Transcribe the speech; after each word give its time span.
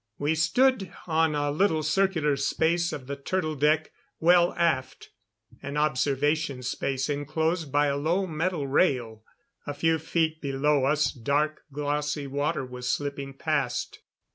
We 0.17 0.33
stood 0.33 0.91
on 1.05 1.35
a 1.35 1.51
little 1.51 1.83
circular 1.83 2.35
space 2.35 2.91
of 2.91 3.05
the 3.05 3.15
turtle 3.15 3.53
deck, 3.55 3.91
well 4.19 4.51
aft 4.53 5.11
an 5.61 5.77
observation 5.77 6.63
space 6.63 7.07
enclosed 7.07 7.71
by 7.71 7.85
a 7.85 7.97
low 7.97 8.25
metal 8.25 8.65
rail. 8.65 9.23
A 9.67 9.75
few 9.75 9.99
feet 9.99 10.41
below 10.41 10.85
us 10.85 11.11
dark 11.11 11.65
glossy 11.71 12.25
water 12.25 12.65
was 12.65 12.89
slipping 12.89 13.35
past. 13.35 13.99